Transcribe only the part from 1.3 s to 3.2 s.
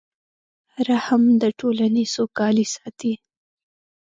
د ټولنې سوکالي ساتي.